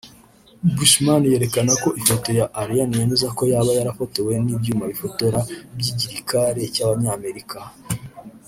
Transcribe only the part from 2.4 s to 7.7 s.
Alien yemeza ko yaba yarafotowe n'ibyuma bifotora by'igirikare cy'Abanyamerika